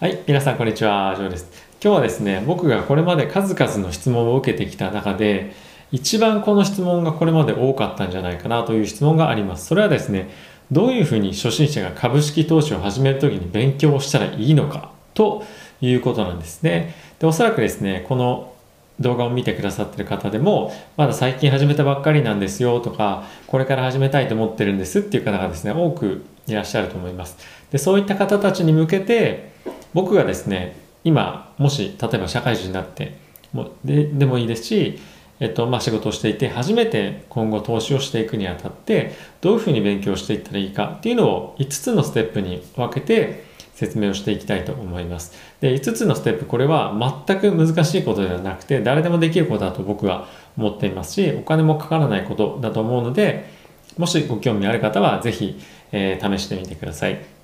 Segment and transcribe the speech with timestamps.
[0.00, 1.50] はい、皆さんこんにちは、ジョーです。
[1.72, 5.52] 今日はですね、僕がこれまで数々の質問を受けてきた中で、
[5.92, 9.66] 一番この質問がこれまで多かったんじゃないかなという質問があります。
[9.66, 10.30] それはですね、
[10.72, 15.44] どういうふうに初心者が株式投資を始めるときに勉強をしたらいいのかと
[15.82, 16.94] いうことなんですね。
[17.18, 18.54] で、おそらくですね、この
[19.00, 27.36] 動画を見てくださってる方でも、まだ最近始めたばっかりなんですよとか、これから始めたいと思ってるんですっていう方がですね、多くいらっしゃると思います。
[27.70, 29.49] で、そういった方たちに向けて、
[29.94, 33.16] 僕がですね、今、もし、例えば社会人になって
[33.52, 34.98] もで、でもいいですし、
[35.40, 45.32] えっと、まあ、仕事をしていて、初めて今後投資をしていくにあたって、どういうふうに勉強していったらいいかっていうのを5つのステップに分けて説明をしていきたいと思います。
[45.60, 46.94] で、5つのステップ、これは
[47.26, 50.28] 全く難しいことではなくて、誰でもできることだと僕は
[50.58, 53.50] 思っていますし、お金もかからないことだと思うので、
[53.96, 55.58] もしご興味ある方は、ぜひ、
[55.92, 57.39] えー、試してみてください。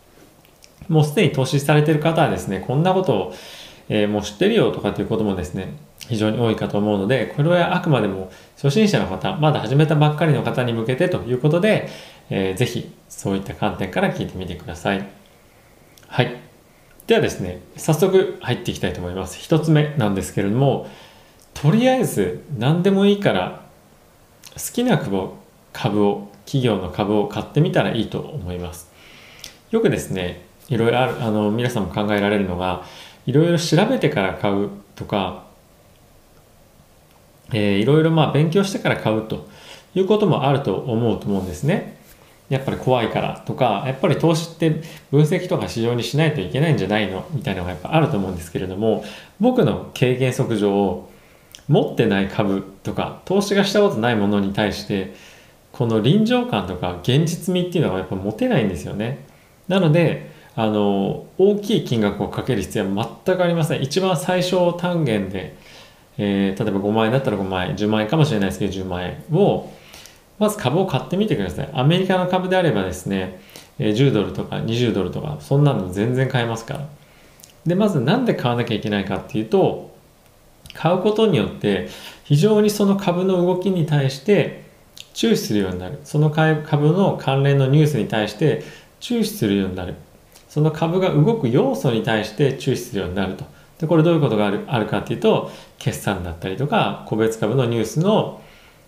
[0.88, 3.34] もうすでに投資されている方はですね、こんなことを、
[3.88, 5.74] えー、もう知ってるよとかっていうこともですね、
[6.08, 11.88] 非常に多いかと思うので、これはあくまでも初心者の方、まだ始めたばっかりの方に向けてということで、
[12.30, 15.06] えー、ぜひそういった観点から聞いてみてください。
[16.08, 16.36] はい。
[17.06, 19.38] ではですね、早速入っていきたいと思います。
[19.38, 20.88] 一つ目なんですけれども、
[21.54, 23.62] とりあえず何でもいいから
[24.54, 25.36] 好きな株を、
[25.72, 28.90] 株を、企業の株を買ってみたらいいと思います。
[29.70, 32.82] よくですね、いろいろある、あの、皆さんも考えられるのが、
[33.26, 35.44] いろいろ調べてから買うとか、
[37.52, 39.48] えー、いろいろまあ勉強してから買うと
[39.94, 41.96] いうこともあると思うと思うんですね。
[42.48, 47.26] やっぱり怖いからとか、やっぱり投資って分析とか市場にしないといけないんじゃないの？
[47.32, 49.04] みたいなのがやっぱあると思うんですけれども、
[49.40, 51.08] 僕の経験則上、
[51.68, 55.14] 持ってない株とか、投資がしたことないものに対して、
[55.72, 59.24] この臨場感とか現実味っていうのがやっぱ持てないんですよね。
[59.66, 63.82] なので、あの、大きい金額をかける必要は全くありません。
[63.82, 65.54] 一番最小単元で、
[66.16, 69.70] えー、例えば5万円だったら5万円、10万円かもしれないですけど10万円を、
[70.38, 71.70] まず株を買ってみてください。
[71.74, 73.38] アメリカの株であればですね、
[73.78, 76.88] 10ドルとか20ドルとか、そんなの全然買えますから。
[77.66, 79.94] で、まずなんで買わなきゃいけないかっていうと、
[80.72, 81.88] 買うことによって
[82.24, 84.64] 非常にその株の動きに対して
[85.14, 85.98] 注視するようになる。
[86.04, 88.62] その株の関連のニュースに対して
[89.00, 89.94] 注視するようになる。
[90.56, 93.44] その株が動く要素に対して注視するようになると。
[93.78, 98.40] で、これどういうことがあるあるかっていうと、決算だったりとか、個別株のニュースの、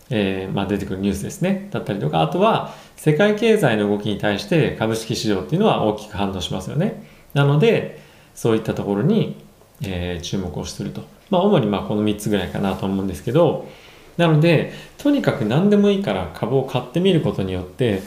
[0.09, 1.69] えー、まあ、出てくるニュースですね。
[1.71, 7.07] だったりとか、あとは世界経済の動きに対して株式市場っていうのは大きく反応しますよね。
[7.35, 8.01] なので、
[8.35, 9.37] そういったところに、
[9.83, 11.03] えー、注目をすると。
[11.29, 13.69] まあ、主にまあこの3つぐらいかなと思うんですけど、
[14.17, 18.01] なので、とにかく何でもいいから株を買ってみることによって、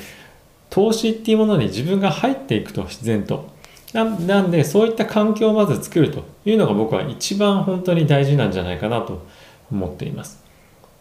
[0.71, 3.51] 投資っていうものに自分が入っていくと自然と。
[3.93, 9.27] なんでそういった環境をまず作るというのが僕は一番本当に大事なんじゃないかなと
[9.69, 10.41] 思っています。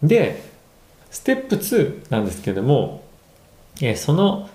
[0.03, 0.43] で
[1.09, 3.05] ステップ2なんですけども
[3.81, 4.51] えその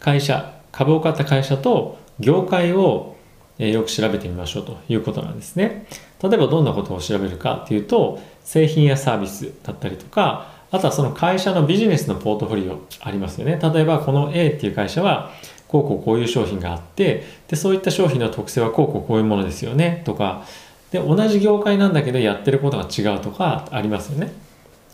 [0.00, 3.16] 会社株を買った会社と業界を
[3.56, 5.86] よく調べてみましょうということなんですね。
[6.22, 13.58] 例えばどんなことを調べるかっていうと製品やサービスだったりとかあとはその会社のビジネスのポートフォリオありますよね。
[13.60, 15.30] 例えばこの A っていう会社は
[15.66, 20.44] こうこうこういう商品があってでそういった商品の特性はこうこうこういうものですよねとか
[20.90, 24.32] で同じ業界なんだけどやってることが違うとかありますよね。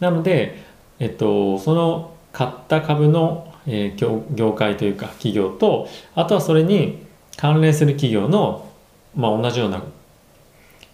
[0.01, 0.65] なので、
[0.99, 7.05] えっと、その買った株の、えー、業界というか企業とあとはそれに
[7.37, 8.69] 関連する企業の、
[9.15, 9.83] まあ、同じような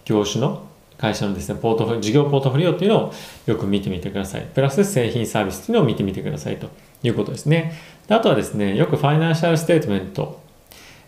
[0.05, 0.63] 業種の
[1.01, 3.13] 会社のですね、ポートフォリ事業ポートフォリオっていうのを
[3.47, 4.47] よく見てみてください。
[4.53, 6.69] プラス製品サービスっていうのを見てみてくださいと
[7.01, 7.73] いうことですね。
[8.07, 10.39] であとはですね、よく financial statement、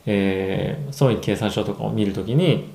[0.08, 2.72] えー、損益計算書とかを見るときに、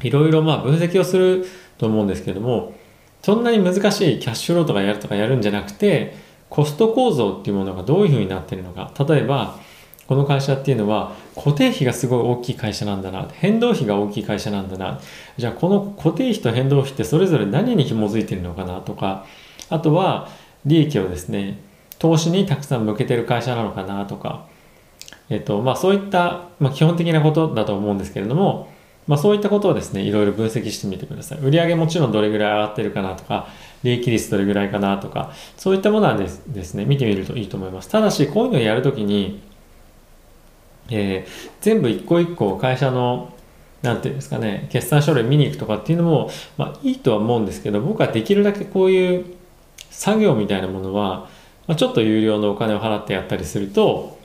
[0.00, 1.46] いろいろまあ分析をする
[1.78, 2.74] と思うんですけども、
[3.22, 6.16] そんなに難しいキャッシュローとかやるとかやるんじゃなくて、
[6.50, 8.92] コスト構造っていうものがどういうふうになってるのか。
[9.08, 9.56] 例えば、
[10.08, 13.28] この会社っていうのは固定費がすごい大きい会社なんだな。
[13.32, 15.00] 変動費が大きい会社なんだな。
[15.36, 19.24] じゃあこの固定費と変動費ってそれぞれ何に紐づいてるのかなとか。
[19.70, 20.28] あとは
[20.66, 21.58] 利益をですね
[21.98, 24.46] 投資にたくさん向けてる会社なのかなとか、
[25.30, 28.68] えっとまあ、そういった、まあ、基本的なことだと思うんですけれども、
[29.06, 31.38] まあ、そういったことをですねいろいろ分析してみてください。
[31.38, 33.46] 売上もちろんどれぐらい上がってるかなとか
[33.82, 37.88] 利益率どれぐらいかなとかそういったものはですですね見てみるといいと思います。
[37.88, 39.40] ただしこういうのをやるときに
[40.94, 43.32] えー、全部一個一個会社の
[43.82, 49.24] なんていうんですかね決算書類見に行くとかっていうのも、まあ、いいとは思うんですけど僕はできるだけこういう
[49.90, 51.28] 作業みたいなものは、
[51.66, 54.22] まあ、ちょっと有料のお金を払ってやったりすると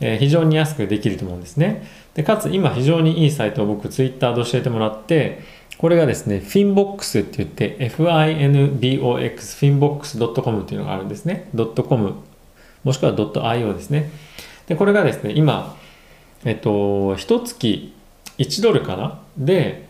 [0.00, 1.86] えー、非常に安くできると思うんですね。
[2.14, 5.40] で、かつ今非常にいいサイトを僕ツイッターで教えてもらって、
[5.78, 8.98] これがですね、Finbox って言って、FINBOX、
[9.78, 11.48] finbox.com っていうのがあるんですね。
[11.54, 12.14] .com、
[12.84, 14.10] もしくは .io ですね。
[14.66, 15.76] で、これがですね、今、
[16.44, 17.92] えっと、一月
[18.38, 19.20] 1ドルかな？
[19.36, 19.88] で、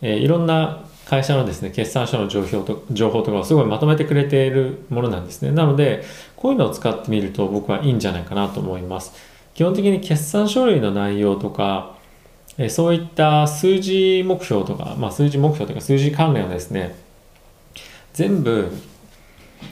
[0.00, 5.52] えー、いろんな会社のですね、決算書の情報と情報とかをすごいまとめてくれているものなんですね。
[5.52, 6.04] なので、
[6.36, 9.12] こういうのを使ってみると僕はいいんじゃないかなと思います。
[9.54, 11.94] 基本的に決算書類の内容とか、
[12.56, 16.94] えそういった数字目標とか、まあ、数字目標とか数字関連をですね、
[18.12, 18.70] 全部、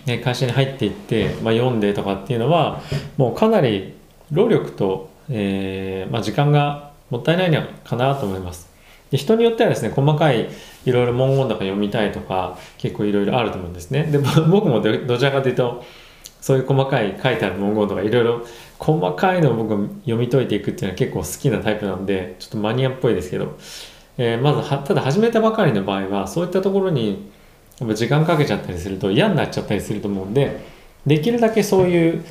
[0.06, 2.80] ね、会社に入っていって、まあ、読んでとかっていうのは、
[3.16, 3.94] もうかなり
[4.32, 8.70] 労力と、えー、まあ、時間がもったいないのかなと思います。
[9.10, 10.48] で人によってはですね、細かい
[10.86, 14.04] いろいろ文言とか読みたいとか、結構いろいろあると思うんですね。
[14.04, 15.84] で、僕もどちらかというと、
[16.40, 18.44] そういう細かい書いてある文言とかいろいろ
[18.78, 19.70] 細かいのを僕
[20.00, 23.56] 読み解いていくっていうのは結構好きなタイプなんで、ちょっとマニアっぽいですけど、
[24.18, 27.30] えー、まずは、ただ始めたばかりの場合は、そういったところに
[27.94, 30.64] 時間かけちゃったりすると嫌になっちゃったりすると思うんで、
[31.06, 32.24] できるだけそういう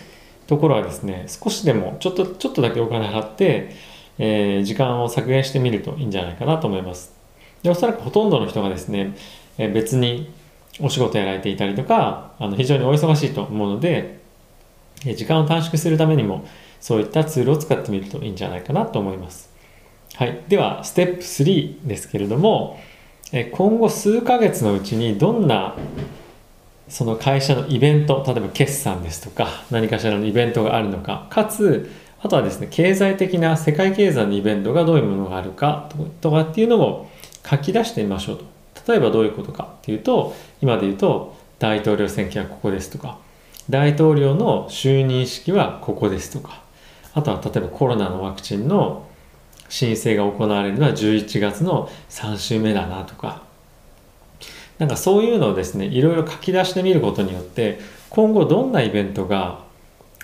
[0.52, 3.74] ところはですね、少しでもちょっと、ちょっとだけお金払って、
[4.20, 7.14] えー、時間を削減してみるといいんじゃないかなと思います。
[7.64, 9.16] で、おそらくほとんどの人がですね、
[9.58, 10.30] えー、別に
[10.82, 14.20] お仕事やられていたりとか、あの非常にお忙しいと思うので、
[15.16, 16.46] 時間を短縮するためにも
[16.82, 19.50] そういったツールを使ってみるといいんじゃないかなと思います。
[20.16, 20.44] はい。
[20.50, 22.78] では、ステップ3ですけれども、
[23.54, 25.78] 今後数ヶ月のうちにどんな
[26.92, 31.90] その会社のイベント、例えば決算ですとか、何かしらのイベントがあるのか、かつ、
[32.22, 35.90] あとはですね、経済的な世界経済のイベントがどういうものがあるか
[36.20, 37.10] とかっていうのを
[37.50, 38.44] 書き出してみましょう
[38.84, 38.92] と。
[38.92, 43.20] 例えばどういうことかっていうと、今で言うと、大統領選挙はここですとか、
[43.70, 46.62] 大統領の就任式はここですとか、
[47.14, 49.08] あとは例えばコロナのワクチンの
[49.70, 53.44] 申請が行われるのは11月の3週目だなとか、
[54.82, 57.78] なんかそういうのをですね、いろいろ書き出してみることによって、
[58.10, 59.60] 今後どんなイベントが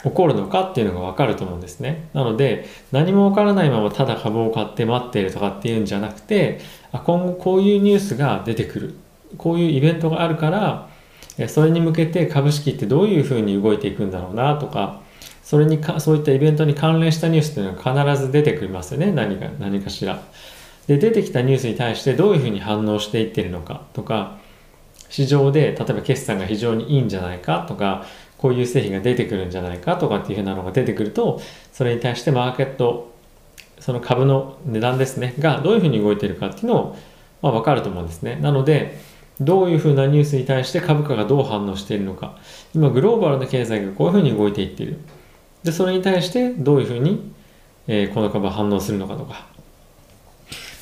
[0.04, 2.10] 起こるのかっていうのがわかると思うんですね。
[2.16, 6.60] なので、何もわからないままただ株を買って待っているとかっていうんじゃなくて、
[6.92, 8.96] あ今後こういうニュースが出てくる。
[9.38, 10.90] こういうイベントがあるから、
[11.50, 15.02] それに向けて株式ってどういうふうに動いていくんだろうなとか、
[15.44, 19.12] それにか、そういったイベントに関連したニュースっていうのは必ず出てくりますよね。
[19.12, 20.20] 何か、何かしら。
[20.88, 24.38] で、出てきたニュースに対してどういうふうに反応していってるのかとか、
[25.10, 28.06] 市場で例えば決算が非常にいいんじゃないかとか、
[28.38, 31.42] こういう製品が出てくるんじゃないかとかっていうふうなのが出てくると、
[31.74, 33.14] それに対してマーケット、
[33.80, 36.98] その株の値段ですね、がどういうふうに動いているかっていうのを、
[37.42, 38.38] まあ、分かると思うんですね。
[38.42, 39.00] なので、
[39.40, 42.38] どういうふうなニュースに対して株価がどう反応しているのか。
[42.74, 44.98] 今、グローバルな経済がこういうふうに動いていっている。
[45.64, 47.32] で、それに対してどういうふうに、
[47.88, 49.48] えー、この株は反応するのかとか。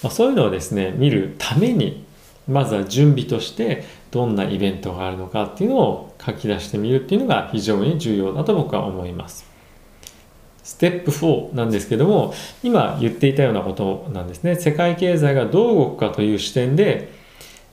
[0.04, 2.06] まあ、そういうのをですね、見るために、
[2.47, 9.45] まずは準備としてどんなイベントがあるのかっていうのを書き出してみるっていうのが非常に重要だと僕は思います。
[10.63, 12.33] ステップ4なんですけども、
[12.63, 14.56] 今言っていたようなことなんですね。
[14.56, 17.12] 世界経済がどう動くかという視点で、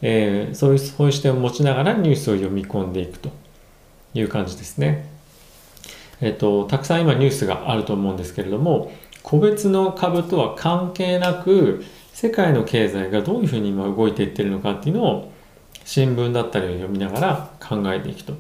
[0.03, 3.31] えー、そういうそういう視点を持ちながらニュースを読み込んでいくと
[4.13, 5.07] いう感じですね。
[6.21, 8.93] えっ、と、たくさん今ニュースがあると思うんですけれども、
[9.23, 15.33] 個別の株とは関係なく、世界の経済がどういうふうに今動いていってるのかっていうのを
[15.85, 18.35] 新聞だったりを読みながら考えていくと。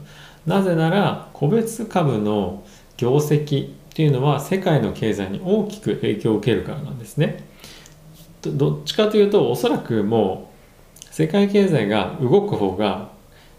[0.47, 2.64] なぜなら、個別株の
[2.97, 7.45] 業績っていうのは世界の経済に大きく影響を受けるからなんですね。
[8.43, 10.50] どっちかというと、おそらくも
[11.11, 13.11] う世界経済が動く方が、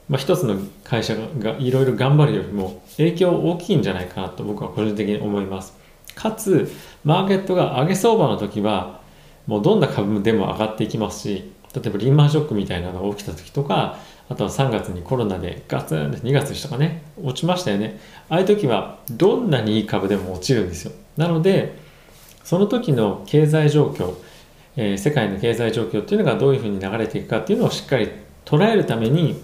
[0.09, 5.73] まあ、一つの会社がいろいろ頑張るよりも影響大きいんじゃないかなと僕は個人的に思います。
[6.15, 6.71] かつ、
[7.03, 9.02] マーケットが上げ相場の時は、
[9.47, 13.97] もうどんな株でも上がっていきますし、例えばリーマンショックみたいなのが起きた時とか、
[14.29, 17.99] あとは3月にコロナでガツンって2月でしたかね、落ちましたよね。
[18.29, 20.91] ああいう時はどんなにいい株でも落ちるんですよ。
[21.17, 21.75] なので、
[22.43, 24.15] その時の経済状況、
[24.75, 28.09] えー、世界の経済状況っていうのがどういうふうに流れていくかっていうのをしっかり
[28.45, 29.41] 捉えるために、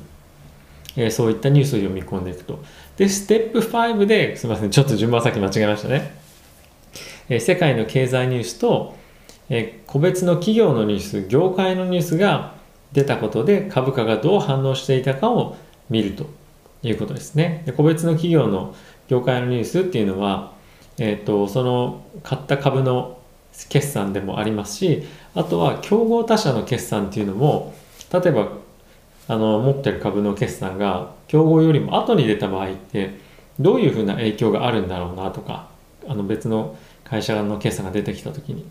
[0.95, 2.63] えー、そういったニュースを読み込んでいくと。
[2.97, 6.13] で、ステップ5で、すみません、ちょっと順番先間違えましたね。
[7.29, 8.98] えー、世界の経済ニュースと、
[9.49, 12.53] え個別の企業のニュース、業界のニュースが
[12.93, 15.57] 出たことで株価がどう反応していたかを
[15.89, 16.27] 見ると
[16.83, 17.63] いうことですね。
[17.65, 18.75] で個別の企業の
[19.07, 20.53] 業界のニュースっていうのは、
[20.97, 23.19] えっ、と、その買った株の
[23.67, 25.03] 決算でもありますし
[25.35, 27.73] あとは競合他社の決算っていうのも
[28.13, 28.49] 例えば
[29.27, 33.19] あの持ってる株の決算が競合よりも後に出た場合って
[33.59, 35.67] どういうふうな影響があるんだろうなとか
[36.07, 38.65] あの別の会社の決算が出てきた時に。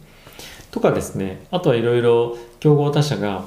[0.71, 3.45] とかですね、あとはいろいろ競合他社が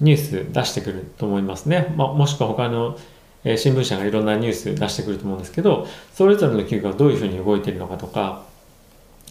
[0.00, 1.94] ニュース出してくると思いますね。
[1.96, 2.98] まあ、もしくは他の
[3.44, 8.44] え新聞社がいろんなニュース出してくると思うんですけど、それぞれの企業がどういうふうに動いているのかとか、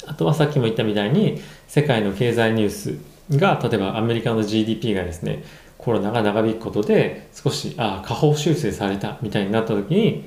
[0.06, 2.98] あとはさっきも言ったみたいに、世界の経済ニュース
[3.38, 5.44] が、例えばアメリカの GDP がですね、
[5.78, 10.26] コロナが長引くことで少し、ああ、下方修正されたみたいになった時に、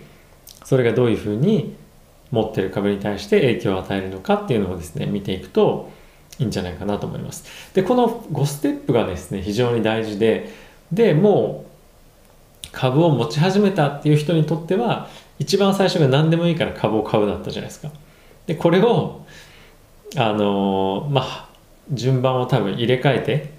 [0.65, 1.76] それがどういうふうに
[2.33, 5.91] 持ってる株に対して影響を与えるのかっていうのをですね、見ていくと
[6.38, 7.45] いいんじゃないかなと思います。
[7.75, 10.52] で、この5ステップがですね、非常に大事で、
[10.93, 11.66] で、もう
[12.73, 17.90] 株を持ち始めたっていう人にとっては一番最初が何でもいいから株を買うだったじゃないですか。
[18.47, 19.25] でこれを
[20.16, 21.49] あのまあ
[21.90, 23.50] 順番を多分入れ替えて、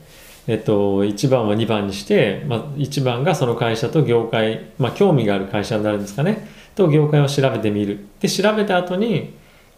[0.48, 9.34] えっと、1番は2番にして、まあ、1番がその会社と業界、まあ、興味がある会社になるんですかねと業界を調べてみるで調べた後に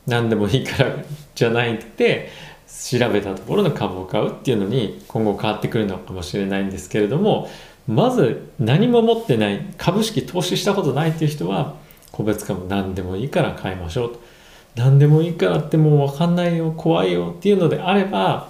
[0.08, 0.96] 何でもいいから
[1.36, 2.29] じゃないって
[2.70, 7.50] 調べたところの株を買うっていうのに今後変わってくるのかもしれないんですけれども
[7.88, 11.76] まず何も持ってない株式投資したことないっていう人は
[12.12, 14.20] 個別株何でもいいから買いましょうと。
[14.76, 18.50] 何でもいいからってもう分かんないよ怖いよっていうのであれば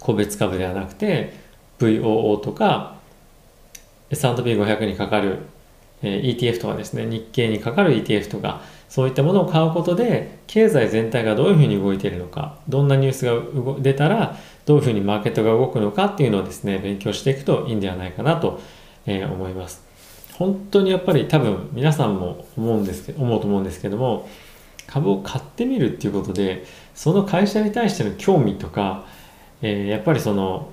[0.00, 1.34] 個別株ではなくて
[1.78, 2.96] VOO とか
[4.10, 5.40] S&P500 にかかる
[6.02, 18.60] ETF とかですね日経にかかる ETF とかそういったものを買うことで経済全体がどういうふうに動いているのかどんなニュースが出たらどういうふうにマーケットが動くのかっていうのをですね勉強していくといいんではないかなと、
[19.06, 19.82] えー、思います
[20.34, 24.28] 本当にやっぱり多分皆さんも思うんですけど思うと思うんですけども
[24.86, 26.64] 株を買ってみるっていうことで
[26.94, 29.04] その会社に対しての興味とか、
[29.60, 30.70] えー、やっぱりその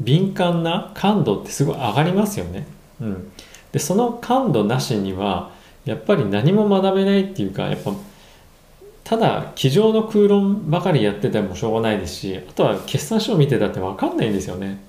[0.00, 2.66] 敏感な感度ってすごい上がりますよね。
[3.00, 3.32] うん、
[3.72, 5.50] でその感度なしには
[5.84, 7.92] やっぱり何も学べないっていうかやっぱ
[9.04, 14.82] ただ机上の空論ばかりやっててもしょうがないですしあとは決算書を見てたって分かんないんですよね。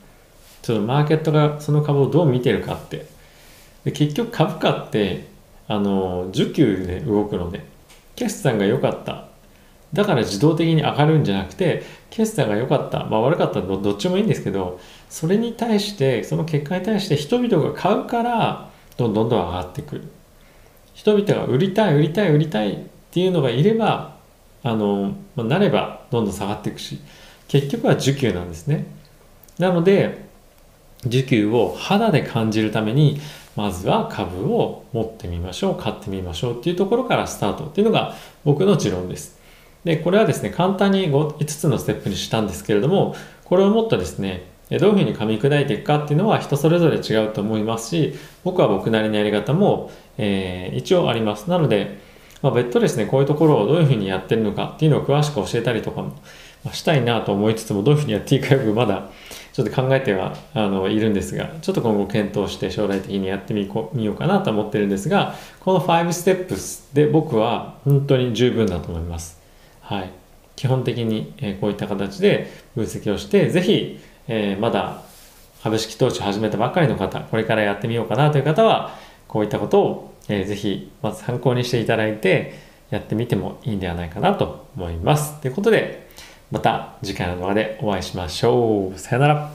[0.62, 3.06] ちょっとマーケットがその株をどう見てるかって。
[3.84, 5.28] で結局株価って
[5.68, 7.64] あの需給で動くので
[8.16, 9.28] 決算が良かった。
[9.94, 13.04] だから自動的に上がるんじゃなくて決算が良かった。
[13.06, 13.60] まあ悪かった。
[13.60, 20.04] らどっちもいいんですけどそれに対してその結果に対して人々が買うからどんどんどん上がってくる。
[20.96, 22.78] 人々が売りたい売りたい売りたいっ
[23.12, 24.16] ていうのがいれば
[24.64, 27.00] あの、まあ、なればどんどん下がっていくし
[27.48, 28.88] 結局は需給なんですね。
[29.60, 30.26] なので
[31.04, 33.20] 需給を肌で感じるために
[33.56, 39.40] まずは株を持ってみましょう買ってみましょうっていうところからスタートっていうのが僕の持論です。
[39.84, 48.14] でこれはですね簡単に 5, 5つのステップにしたんですけれどもこれをもっとですねどういうふうに噛み砕いていくかっていうのは人それぞれ違うと思いますし
[48.44, 51.50] 僕は僕なりのやり方も、えー、一応あります。
[51.50, 52.00] なので、
[52.42, 56.14] まあ、別途ですねこういうところをどういうふうにやってるのかっていうのを詳しく教えたりとかも
[56.74, 59.10] したいなと思いつつもどういうふうにやっていいかよくまだ
[59.54, 69.40] ちょっと考えてはあのいるんですがちょっと今後検討して将来的にやってみこみようかなと思ってるんですがこの5ステップスで僕は本当に十分だと思います。
[69.82, 70.12] はい。
[70.56, 75.02] 基本的にこういった形で分析をしてぜひえー、まだ
[75.64, 78.96] 株式投資を始めたばっかりの方、これからやってみようかなという方は、
[79.28, 82.54] こういったことを、えー、ぜひ、まず参考にしていただいて、
[82.90, 85.42] やってみてもいいんではないかなと思います。
[85.42, 86.08] ということで、
[86.52, 89.00] また次回の動画でお会いしましょう。
[89.00, 89.55] さよなら。